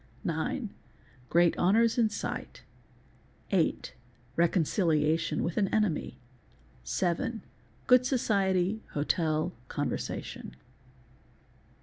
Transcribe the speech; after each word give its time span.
Nine—great 0.23 1.55
honours 1.59 1.99
in 1.99 2.09
sight. 2.09 2.63
Hight—vreconcilia— 3.51 5.19
tion 5.19 5.43
with 5.43 5.57
an 5.57 5.67
enemy. 5.67 6.17
Seven—good 6.83 8.03
society, 8.07 8.81
hotel, 8.93 9.53
conversation. 9.67 10.55